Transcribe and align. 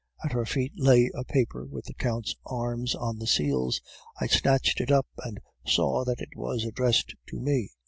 At 0.25 0.31
her 0.31 0.47
feet 0.47 0.71
lay 0.77 1.11
a 1.15 1.23
paper 1.23 1.63
with 1.67 1.85
the 1.85 1.93
Count's 1.93 2.35
arms 2.47 2.95
on 2.95 3.19
the 3.19 3.27
seals; 3.27 3.81
I 4.19 4.25
snatched 4.25 4.81
it 4.81 4.89
up, 4.91 5.05
and 5.19 5.39
saw 5.63 6.03
that 6.05 6.21
it 6.21 6.35
was 6.35 6.65
addressed 6.65 7.13
to 7.27 7.39
me. 7.39 7.69